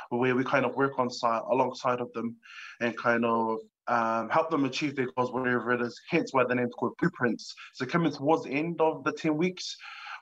where 0.10 0.36
we 0.36 0.44
kind 0.44 0.66
of 0.66 0.76
work 0.76 0.98
on 0.98 1.10
site 1.10 1.42
alongside 1.52 2.00
of 2.00 2.12
them 2.14 2.36
and 2.82 2.98
kind 2.98 3.26
of 3.26 3.60
um, 3.88 4.30
help 4.30 4.50
them 4.50 4.66
achieve 4.66 4.96
their 4.96 5.08
goals, 5.16 5.32
whatever 5.32 5.72
it 5.74 5.82
is. 5.82 6.00
Hence 6.10 6.34
why 6.34 6.44
the 6.46 6.56
name's 6.56 6.74
called 6.74 6.96
Blueprints. 7.00 7.54
So 7.74 7.86
coming 7.86 8.12
towards 8.12 8.44
the 8.44 8.52
end 8.52 8.80
of 8.82 9.04
the 9.04 9.12
10 9.12 9.36
weeks, 9.36 9.76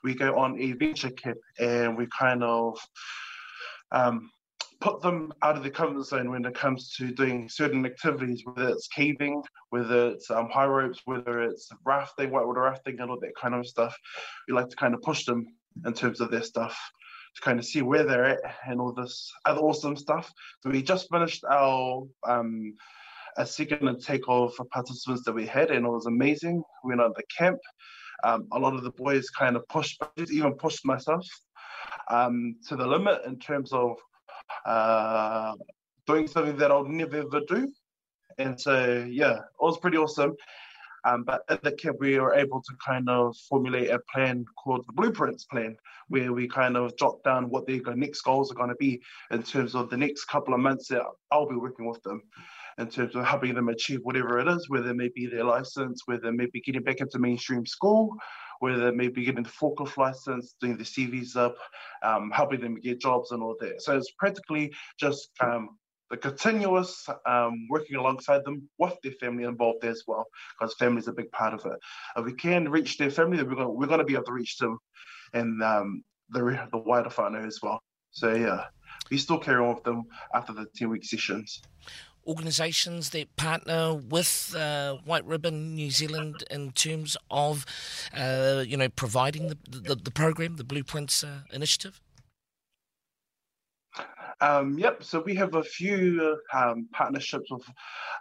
we 0.04 0.14
go 0.14 0.38
on 0.38 0.60
a 0.60 0.72
venture 0.72 1.10
kit 1.10 1.36
and 1.58 1.96
we 1.96 2.06
kind 2.18 2.42
of 2.42 2.78
um, 3.92 4.30
put 4.80 5.02
them 5.02 5.32
out 5.42 5.56
of 5.56 5.64
the 5.64 5.70
comfort 5.70 6.04
zone 6.04 6.30
when 6.30 6.44
it 6.44 6.54
comes 6.54 6.94
to 6.96 7.12
doing 7.12 7.48
certain 7.48 7.84
activities, 7.84 8.42
whether 8.44 8.68
it's 8.68 8.88
caving, 8.88 9.42
whether 9.70 10.10
it's 10.10 10.30
um, 10.30 10.48
high 10.50 10.66
ropes, 10.66 11.00
whether 11.04 11.42
it's 11.42 11.68
rafting, 11.84 12.30
whitewater 12.30 12.62
rafting, 12.62 13.00
and 13.00 13.10
all 13.10 13.18
that 13.20 13.36
kind 13.40 13.54
of 13.54 13.66
stuff. 13.66 13.96
We 14.46 14.54
like 14.54 14.68
to 14.68 14.76
kind 14.76 14.94
of 14.94 15.02
push 15.02 15.24
them 15.24 15.46
in 15.84 15.92
terms 15.92 16.20
of 16.20 16.30
their 16.30 16.42
stuff 16.42 16.78
to 17.34 17.40
kind 17.40 17.58
of 17.58 17.64
see 17.64 17.82
where 17.82 18.04
they're 18.04 18.24
at 18.24 18.40
and 18.66 18.80
all 18.80 18.92
this 18.92 19.30
other 19.44 19.60
awesome 19.60 19.96
stuff. 19.96 20.32
So 20.60 20.70
we 20.70 20.82
just 20.82 21.08
finished 21.10 21.44
our 21.50 22.04
um, 22.26 22.74
a 23.36 23.46
second 23.46 24.02
take 24.02 24.28
off 24.28 24.58
of 24.58 24.68
participants 24.70 25.22
that 25.24 25.32
we 25.32 25.46
had, 25.46 25.70
and 25.70 25.86
it 25.86 25.88
was 25.88 26.06
amazing. 26.06 26.62
We 26.84 26.90
went 26.90 27.00
on 27.00 27.12
the 27.16 27.22
camp. 27.36 27.58
Um, 28.24 28.48
a 28.52 28.58
lot 28.58 28.74
of 28.74 28.82
the 28.82 28.90
boys 28.90 29.30
kind 29.30 29.54
of 29.54 29.66
pushed, 29.68 30.02
even 30.30 30.54
pushed 30.54 30.84
myself 30.84 31.24
um, 32.10 32.56
to 32.68 32.74
the 32.74 32.86
limit 32.86 33.22
in 33.26 33.38
terms 33.38 33.72
of 33.72 33.96
uh, 34.66 35.54
doing 36.06 36.26
something 36.26 36.56
that 36.56 36.72
I'll 36.72 36.84
never 36.84 37.18
ever 37.18 37.40
do. 37.46 37.72
And 38.38 38.60
so, 38.60 39.06
yeah, 39.08 39.36
it 39.36 39.60
was 39.60 39.78
pretty 39.78 39.98
awesome. 39.98 40.34
Um, 41.04 41.24
but 41.24 41.42
at 41.48 41.62
the 41.62 41.72
camp, 41.72 41.96
we 42.00 42.18
were 42.18 42.34
able 42.34 42.62
to 42.62 42.74
kind 42.84 43.08
of 43.08 43.36
formulate 43.48 43.90
a 43.90 44.00
plan 44.12 44.44
called 44.62 44.84
the 44.86 44.92
Blueprints 44.92 45.44
Plan, 45.44 45.76
where 46.08 46.32
we 46.32 46.48
kind 46.48 46.76
of 46.76 46.96
jot 46.96 47.22
down 47.24 47.50
what 47.50 47.66
their 47.66 47.80
next 47.94 48.22
goals 48.22 48.50
are 48.50 48.56
going 48.56 48.70
to 48.70 48.76
be 48.76 49.00
in 49.30 49.42
terms 49.42 49.74
of 49.74 49.90
the 49.90 49.96
next 49.96 50.24
couple 50.24 50.54
of 50.54 50.60
months 50.60 50.88
that 50.88 51.02
I'll 51.30 51.48
be 51.48 51.56
working 51.56 51.86
with 51.86 52.02
them 52.02 52.22
in 52.78 52.88
terms 52.88 53.14
of 53.16 53.24
helping 53.24 53.54
them 53.54 53.68
achieve 53.68 54.00
whatever 54.02 54.38
it 54.38 54.48
is, 54.48 54.68
whether 54.68 54.90
it 54.90 54.94
may 54.94 55.10
be 55.14 55.26
their 55.26 55.44
license, 55.44 56.02
whether 56.06 56.28
it 56.28 56.34
may 56.34 56.46
be 56.46 56.60
getting 56.60 56.82
back 56.82 57.00
into 57.00 57.18
mainstream 57.18 57.66
school, 57.66 58.16
whether 58.60 58.88
it 58.88 58.96
may 58.96 59.08
be 59.08 59.24
getting 59.24 59.42
the 59.42 59.50
forklift 59.50 59.96
license, 59.96 60.54
doing 60.60 60.76
the 60.76 60.84
CVs 60.84 61.36
up, 61.36 61.56
um, 62.02 62.30
helping 62.32 62.60
them 62.60 62.78
get 62.80 63.00
jobs 63.00 63.32
and 63.32 63.42
all 63.42 63.56
that. 63.60 63.82
So 63.82 63.96
it's 63.96 64.12
practically 64.12 64.72
just 64.98 65.30
um, 65.40 65.70
the 66.10 66.16
continuous 66.16 67.06
um, 67.26 67.66
working 67.68 67.96
alongside 67.96 68.44
them 68.44 68.68
with 68.78 68.94
their 69.02 69.12
family 69.12 69.44
involved 69.44 69.84
as 69.84 70.04
well, 70.06 70.26
because 70.58 70.74
family 70.74 71.00
is 71.00 71.08
a 71.08 71.12
big 71.12 71.30
part 71.32 71.54
of 71.54 71.64
it. 71.66 71.78
If 72.16 72.24
we 72.24 72.34
can 72.34 72.68
reach 72.68 72.98
their 72.98 73.10
family, 73.10 73.42
we're 73.42 73.54
going 73.54 73.76
we're 73.76 73.86
going 73.86 73.98
to 73.98 74.04
be 74.04 74.14
able 74.14 74.24
to 74.24 74.32
reach 74.32 74.56
them 74.58 74.78
and 75.32 75.62
um, 75.62 76.02
the 76.30 76.68
the 76.72 76.78
wider 76.78 77.10
whānau 77.10 77.46
as 77.46 77.60
well. 77.62 77.80
So 78.10 78.34
yeah, 78.34 78.64
we 79.10 79.18
still 79.18 79.38
carry 79.38 79.62
on 79.62 79.74
with 79.74 79.84
them 79.84 80.04
after 80.34 80.52
the 80.52 80.66
ten 80.74 80.88
week 80.90 81.04
sessions 81.04 81.62
organisations 82.26 83.08
that 83.10 83.34
partner 83.36 83.94
with 83.94 84.54
uh, 84.54 84.96
White 85.04 85.24
Ribbon 85.24 85.74
New 85.74 85.90
Zealand 85.90 86.44
in 86.50 86.72
terms 86.72 87.16
of, 87.30 87.64
uh, 88.14 88.62
you 88.66 88.76
know, 88.76 88.90
providing 88.90 89.48
the, 89.48 89.56
the, 89.70 89.94
the 89.94 90.10
program, 90.10 90.56
the 90.56 90.64
Blueprints 90.64 91.24
uh, 91.24 91.40
initiative? 91.52 92.02
Um, 94.40 94.78
yep, 94.78 95.02
so 95.02 95.20
we 95.20 95.34
have 95.34 95.54
a 95.54 95.64
few 95.64 96.38
um, 96.54 96.88
partnerships 96.92 97.50
with 97.50 97.64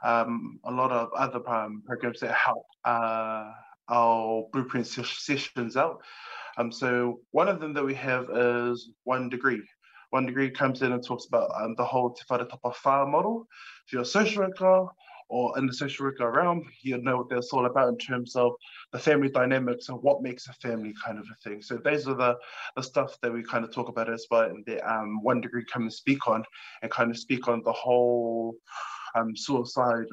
um, 0.04 0.60
a 0.64 0.72
lot 0.72 0.92
of 0.92 1.10
other 1.16 1.48
um, 1.48 1.84
programs 1.86 2.20
that 2.22 2.34
help 2.34 2.66
uh, 2.86 3.52
our 3.90 4.48
blueprint 4.52 4.88
sessions 4.88 5.78
out. 5.78 6.02
Um, 6.58 6.72
so 6.72 7.20
one 7.32 7.48
of 7.48 7.60
them 7.60 7.74
that 7.74 7.86
we 7.86 7.94
have 7.94 8.30
is 8.34 8.90
One 9.04 9.30
Degree. 9.30 9.62
One 10.10 10.26
Degree 10.26 10.50
comes 10.50 10.82
in 10.82 10.92
and 10.92 11.06
talks 11.06 11.26
about 11.26 11.52
um, 11.62 11.76
the 11.78 11.86
whole 11.86 12.12
Te 12.12 12.24
Wharetapa 12.32 12.74
Whā 12.74 13.08
model. 13.08 13.48
If 13.86 13.94
you're 13.94 14.02
a 14.02 14.06
social 14.06 14.44
worker 14.44 14.88
or 15.30 15.58
in 15.58 15.66
the 15.66 15.74
social 15.74 16.06
worker 16.06 16.32
realm, 16.32 16.64
you'll 16.82 17.02
know 17.02 17.18
what 17.18 17.30
that's 17.30 17.52
all 17.52 17.66
about 17.66 17.90
in 17.90 17.98
terms 17.98 18.36
of 18.36 18.54
the 18.92 19.00
family 19.00 19.30
dynamics 19.30 19.90
and 19.90 20.02
what 20.02 20.22
makes 20.22 20.48
a 20.48 20.54
family 20.54 20.94
kind 21.04 21.20
of 21.20 21.26
a 21.26 21.50
thing. 21.50 21.62
So 21.62 21.78
those 21.78 22.08
are 22.08 22.16
the, 22.16 22.38
the 22.76 22.84
stuff 22.84 23.18
that 23.22 23.34
we 23.34 23.44
kind 23.44 23.66
of 23.66 23.74
talk 23.74 23.90
about 23.90 24.12
as 24.12 24.26
well 24.32 24.44
and 24.44 24.66
the 24.66 24.82
um, 24.90 25.22
One 25.24 25.42
Degree 25.42 25.66
come 25.66 25.84
and 25.84 25.94
speak 25.94 26.28
on 26.28 26.44
and 26.82 26.92
kind 26.92 27.12
of 27.12 27.18
speak 27.18 27.48
on 27.48 27.62
the 27.64 27.74
whole 27.74 28.56
um, 29.16 29.36
suicide 29.36 30.06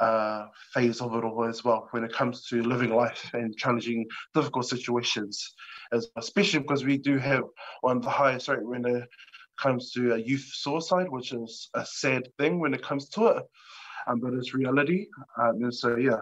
uh, 0.00 0.46
phase 0.72 1.00
of 1.00 1.14
it 1.14 1.24
all 1.24 1.44
as 1.44 1.64
well 1.64 1.88
when 1.90 2.04
it 2.04 2.12
comes 2.12 2.46
to 2.46 2.62
living 2.62 2.90
life 2.90 3.30
and 3.32 3.56
challenging 3.56 4.06
difficult 4.34 4.66
situations, 4.66 5.54
as 5.92 6.08
especially 6.16 6.60
because 6.60 6.84
we 6.84 6.98
do 6.98 7.18
have 7.18 7.44
one 7.80 7.98
of 7.98 8.02
the 8.02 8.10
highest 8.10 8.48
rate 8.48 8.62
when 8.62 8.84
it 8.84 9.08
comes 9.58 9.92
to 9.92 10.16
youth 10.16 10.48
suicide, 10.52 11.08
which 11.08 11.32
is 11.32 11.68
a 11.74 11.84
sad 11.84 12.28
thing 12.38 12.60
when 12.60 12.74
it 12.74 12.82
comes 12.82 13.08
to 13.10 13.26
it, 13.26 13.44
um, 14.10 14.20
but 14.20 14.34
it's 14.34 14.54
reality. 14.54 15.06
Um, 15.40 15.62
and 15.62 15.74
so, 15.74 15.96
yeah, 15.96 16.20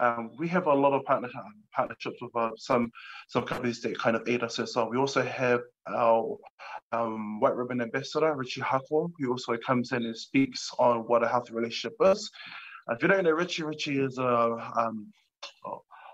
um, 0.00 0.30
we 0.38 0.48
have 0.48 0.66
a 0.66 0.74
lot 0.74 0.92
of 0.92 1.04
partner, 1.04 1.28
partnerships 1.72 2.20
with 2.20 2.34
uh, 2.34 2.50
some 2.56 2.90
some 3.28 3.44
companies 3.44 3.80
that 3.82 3.98
kind 3.98 4.16
of 4.16 4.26
aid 4.28 4.42
us 4.42 4.58
as 4.58 4.74
well. 4.74 4.90
We 4.90 4.96
also 4.96 5.22
have 5.22 5.60
our 5.86 6.36
um, 6.92 7.38
White 7.40 7.54
Ribbon 7.54 7.80
Ambassador, 7.80 8.34
Richie 8.34 8.62
Hardcore, 8.62 9.10
who 9.18 9.30
also 9.30 9.56
comes 9.58 9.92
in 9.92 10.04
and 10.04 10.16
speaks 10.16 10.70
on 10.78 11.00
what 11.00 11.22
a 11.22 11.28
healthy 11.28 11.52
relationship 11.52 11.96
is. 12.02 12.30
if 12.88 13.02
you 13.02 13.08
don't 13.08 13.24
know 13.24 13.30
Richie, 13.30 13.62
Richie 13.62 14.00
is 14.00 14.18
a 14.18 14.72
um, 14.76 15.12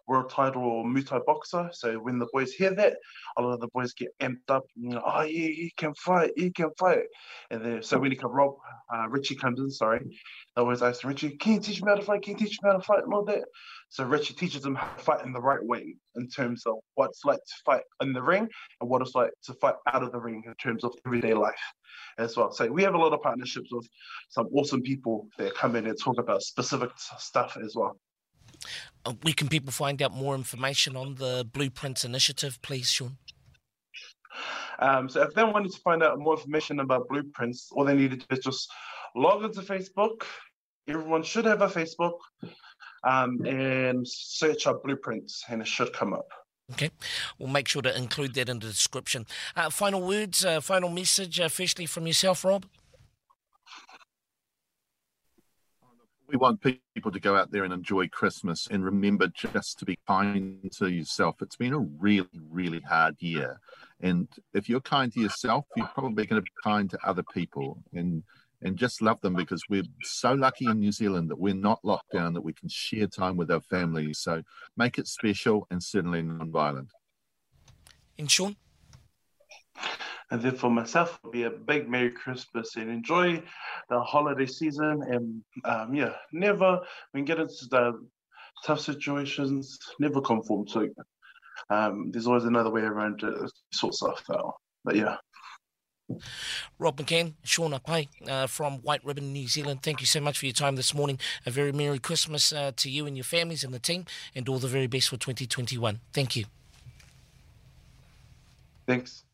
world 0.06 0.30
title 0.30 0.84
Muay 0.84 1.06
Thai 1.06 1.20
boxer. 1.26 1.68
So 1.72 1.94
when 1.94 2.18
the 2.18 2.28
boys 2.32 2.52
hear 2.52 2.74
that, 2.74 2.96
a 3.36 3.42
lot 3.42 3.54
of 3.54 3.60
the 3.60 3.68
boys 3.68 3.92
get 3.92 4.08
amped 4.20 4.48
up. 4.48 4.64
You 4.74 4.90
know, 4.90 5.02
oh 5.04 5.22
yeah, 5.22 5.48
he 5.48 5.72
can 5.76 5.94
fight, 5.94 6.32
he 6.36 6.50
can 6.50 6.70
fight. 6.78 7.04
And 7.50 7.64
then 7.64 7.82
so 7.82 7.98
when 7.98 8.10
he 8.10 8.16
comes, 8.16 8.32
Rob, 8.34 8.54
uh, 8.94 9.08
Richie 9.08 9.36
comes 9.36 9.60
in. 9.60 9.70
Sorry, 9.70 10.00
they 10.54 10.62
always 10.62 10.82
ask 10.82 11.04
Richie, 11.04 11.36
can 11.36 11.54
you 11.54 11.60
teach 11.60 11.82
me 11.82 11.88
how 11.88 11.96
to 11.96 12.02
fight? 12.02 12.22
Can 12.22 12.32
you 12.32 12.38
teach 12.38 12.58
me 12.62 12.70
how 12.70 12.76
to 12.76 12.82
fight 12.82 13.04
and 13.04 13.12
all 13.12 13.24
that? 13.24 13.44
So 13.88 14.04
Richie 14.04 14.34
teaches 14.34 14.62
them 14.62 14.74
how 14.74 14.92
to 14.94 15.02
fight 15.02 15.24
in 15.24 15.32
the 15.32 15.40
right 15.40 15.62
way 15.62 15.96
in 16.16 16.28
terms 16.28 16.64
of 16.66 16.76
what 16.94 17.10
it's 17.10 17.24
like 17.24 17.38
to 17.38 17.54
fight 17.64 17.82
in 18.00 18.12
the 18.12 18.22
ring 18.22 18.48
and 18.80 18.90
what 18.90 19.02
it's 19.02 19.14
like 19.14 19.30
to 19.44 19.54
fight 19.54 19.74
out 19.92 20.02
of 20.02 20.12
the 20.12 20.20
ring 20.20 20.42
in 20.46 20.54
terms 20.54 20.84
of 20.84 20.92
everyday 21.06 21.34
life 21.34 21.54
as 22.18 22.36
well. 22.36 22.52
So 22.52 22.66
we 22.70 22.82
have 22.82 22.94
a 22.94 22.98
lot 22.98 23.12
of 23.12 23.22
partnerships 23.22 23.70
with 23.72 23.86
some 24.30 24.48
awesome 24.52 24.82
people 24.82 25.28
that 25.38 25.54
come 25.54 25.76
in 25.76 25.86
and 25.86 25.98
talk 25.98 26.18
about 26.18 26.42
specific 26.42 26.90
stuff 26.96 27.56
as 27.62 27.74
well. 27.76 27.98
Uh, 29.04 29.14
where 29.22 29.34
can 29.34 29.48
people 29.48 29.72
find 29.72 30.02
out 30.02 30.12
more 30.12 30.34
information 30.34 30.96
on 30.96 31.14
the 31.16 31.46
Blueprints 31.52 32.04
initiative, 32.04 32.60
please, 32.62 32.90
Sean? 32.90 33.16
Um, 34.78 35.08
so 35.08 35.22
if 35.22 35.34
they 35.34 35.44
wanted 35.44 35.72
to 35.72 35.80
find 35.80 36.02
out 36.02 36.18
more 36.18 36.34
information 36.36 36.80
about 36.80 37.08
Blueprints, 37.08 37.68
all 37.72 37.84
they 37.84 37.94
needed 37.94 38.20
to 38.20 38.26
do 38.26 38.36
is 38.36 38.44
just 38.44 38.70
log 39.14 39.44
into 39.44 39.60
Facebook. 39.62 40.22
Everyone 40.88 41.22
should 41.22 41.46
have 41.46 41.62
a 41.62 41.68
Facebook 41.68 42.18
um, 43.04 43.44
and 43.44 44.06
search 44.06 44.66
up 44.66 44.82
Blueprints, 44.82 45.44
and 45.48 45.60
it 45.60 45.66
should 45.66 45.92
come 45.92 46.12
up. 46.12 46.28
Okay, 46.72 46.90
we'll 47.38 47.48
make 47.48 47.68
sure 47.68 47.82
to 47.82 47.96
include 47.96 48.34
that 48.34 48.48
in 48.48 48.58
the 48.58 48.66
description. 48.66 49.24
Uh, 49.54 49.70
final 49.70 50.02
words, 50.02 50.44
uh, 50.44 50.60
final 50.60 50.88
message, 50.90 51.38
uh, 51.38 51.48
firstly 51.48 51.86
from 51.86 52.06
yourself, 52.06 52.44
Rob. 52.44 52.66
We 56.28 56.36
want 56.36 56.60
people 56.60 57.10
to 57.12 57.20
go 57.20 57.36
out 57.36 57.50
there 57.50 57.64
and 57.64 57.72
enjoy 57.72 58.08
Christmas 58.08 58.66
and 58.70 58.84
remember 58.84 59.28
just 59.28 59.78
to 59.78 59.84
be 59.84 59.98
kind 60.06 60.70
to 60.76 60.88
yourself. 60.88 61.36
It's 61.40 61.56
been 61.56 61.72
a 61.72 61.78
really, 61.78 62.28
really 62.50 62.80
hard 62.80 63.16
year. 63.20 63.60
And 64.00 64.28
if 64.54 64.68
you're 64.68 64.80
kind 64.80 65.12
to 65.12 65.20
yourself, 65.20 65.66
you're 65.76 65.86
probably 65.86 66.26
going 66.26 66.40
to 66.40 66.44
be 66.44 66.50
kind 66.62 66.90
to 66.90 66.98
other 67.04 67.22
people 67.22 67.82
and 67.92 68.22
and 68.62 68.76
just 68.76 69.02
love 69.02 69.20
them 69.20 69.34
because 69.34 69.62
we're 69.68 69.84
so 70.02 70.32
lucky 70.32 70.66
in 70.66 70.80
New 70.80 70.92
Zealand 70.92 71.30
that 71.30 71.38
we're 71.38 71.54
not 71.54 71.78
locked 71.84 72.12
down, 72.12 72.32
that 72.34 72.40
we 72.40 72.54
can 72.54 72.68
share 72.68 73.06
time 73.06 73.36
with 73.36 73.50
our 73.50 73.60
families. 73.60 74.18
So 74.18 74.42
make 74.76 74.98
it 74.98 75.06
special 75.06 75.66
and 75.70 75.82
certainly 75.82 76.22
non-violent. 76.22 76.88
And 78.18 78.30
Sean? 78.30 78.56
And 80.30 80.42
then 80.42 80.56
for 80.56 80.70
myself, 80.70 81.18
it'll 81.20 81.30
be 81.30 81.44
a 81.44 81.50
big 81.50 81.88
Merry 81.88 82.10
Christmas 82.10 82.76
and 82.76 82.90
enjoy 82.90 83.42
the 83.88 84.00
holiday 84.00 84.46
season. 84.46 85.02
And 85.08 85.42
um, 85.64 85.94
yeah, 85.94 86.14
never, 86.32 86.80
when 87.12 87.24
get 87.24 87.38
into 87.38 87.66
the 87.70 88.04
tough 88.64 88.80
situations, 88.80 89.78
never 90.00 90.20
conform 90.20 90.66
to 90.68 90.80
it. 90.80 90.96
Um, 91.70 92.10
there's 92.10 92.26
always 92.26 92.44
another 92.44 92.70
way 92.70 92.82
around 92.82 93.20
to 93.20 93.48
sort 93.72 93.94
stuff 93.94 94.24
out. 94.30 94.54
But 94.84 94.96
yeah. 94.96 95.16
Rob 96.78 96.96
McCann, 96.98 97.34
Sean 97.42 97.72
Apai 97.72 98.08
uh, 98.28 98.46
from 98.46 98.78
White 98.78 99.04
Ribbon, 99.04 99.32
New 99.32 99.48
Zealand. 99.48 99.82
Thank 99.82 100.00
you 100.00 100.06
so 100.06 100.20
much 100.20 100.38
for 100.38 100.46
your 100.46 100.52
time 100.52 100.76
this 100.76 100.94
morning. 100.94 101.18
A 101.44 101.50
very 101.50 101.72
Merry 101.72 101.98
Christmas 101.98 102.52
uh, 102.52 102.72
to 102.76 102.90
you 102.90 103.06
and 103.06 103.16
your 103.16 103.24
families 103.24 103.64
and 103.64 103.74
the 103.74 103.80
team, 103.80 104.06
and 104.34 104.48
all 104.48 104.58
the 104.58 104.68
very 104.68 104.86
best 104.86 105.08
for 105.08 105.16
2021. 105.16 106.00
Thank 106.12 106.36
you. 106.36 106.44
Thanks. 108.86 109.25